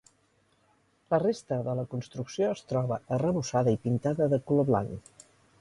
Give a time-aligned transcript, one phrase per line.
[1.13, 5.17] La resta de la construcció es troba arrebossada i pintada de color blanc.